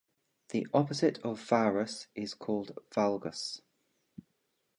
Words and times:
The 0.49 0.65
opposite 0.73 1.19
of 1.19 1.39
varus 1.39 2.07
is 2.15 2.33
called 2.33 2.75
valgus. 2.89 3.61